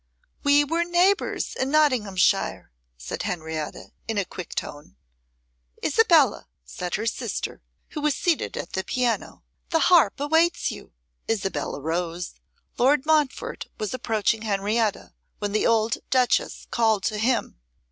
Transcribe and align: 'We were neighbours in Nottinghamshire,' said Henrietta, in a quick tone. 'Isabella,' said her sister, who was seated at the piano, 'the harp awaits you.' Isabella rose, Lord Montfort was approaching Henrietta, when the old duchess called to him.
'We 0.41 0.63
were 0.63 0.83
neighbours 0.83 1.55
in 1.55 1.69
Nottinghamshire,' 1.69 2.71
said 2.97 3.21
Henrietta, 3.21 3.91
in 4.07 4.17
a 4.17 4.25
quick 4.25 4.55
tone. 4.55 4.95
'Isabella,' 5.83 6.47
said 6.65 6.95
her 6.95 7.05
sister, 7.05 7.61
who 7.89 8.01
was 8.01 8.15
seated 8.15 8.57
at 8.57 8.73
the 8.73 8.83
piano, 8.83 9.43
'the 9.69 9.79
harp 9.79 10.19
awaits 10.19 10.71
you.' 10.71 10.93
Isabella 11.29 11.79
rose, 11.79 12.33
Lord 12.79 13.05
Montfort 13.05 13.67
was 13.77 13.93
approaching 13.93 14.41
Henrietta, 14.41 15.13
when 15.37 15.51
the 15.51 15.67
old 15.67 15.99
duchess 16.09 16.65
called 16.71 17.03
to 17.03 17.19
him. 17.19 17.59